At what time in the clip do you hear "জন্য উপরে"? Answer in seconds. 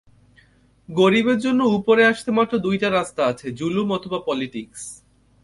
1.39-2.03